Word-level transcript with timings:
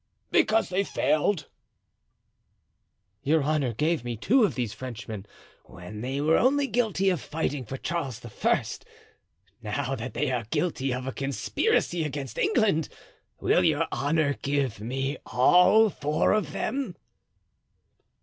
"Because 0.31 0.69
they 0.69 0.83
failed." 0.83 1.47
"Your 3.21 3.43
honor 3.43 3.71
gave 3.71 4.03
me 4.03 4.17
two 4.17 4.43
of 4.43 4.55
these 4.55 4.73
Frenchmen 4.73 5.27
when 5.65 6.01
they 6.01 6.19
were 6.19 6.39
only 6.39 6.65
guilty 6.65 7.11
of 7.11 7.21
fighting 7.21 7.65
for 7.65 7.77
Charles 7.77 8.19
I. 8.43 8.65
Now 9.61 9.93
that 9.93 10.15
they 10.15 10.31
are 10.31 10.45
guilty 10.45 10.91
of 10.91 11.05
a 11.05 11.11
conspiracy 11.11 12.03
against 12.03 12.39
England 12.39 12.89
will 13.39 13.63
your 13.63 13.85
honor 13.91 14.33
give 14.41 14.79
me 14.81 15.17
all 15.27 15.91
four 15.91 16.33
of 16.33 16.51
them?" 16.51 16.95